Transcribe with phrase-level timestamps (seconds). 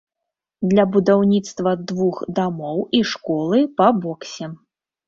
[0.71, 4.53] Для будаўніцтва двух дамоў і школы па боксе.